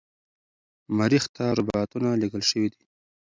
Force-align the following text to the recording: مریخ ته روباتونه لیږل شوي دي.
مریخ 0.97 1.23
ته 1.35 1.43
روباتونه 1.57 2.09
لیږل 2.21 2.43
شوي 2.49 2.67
دي. 2.73 2.83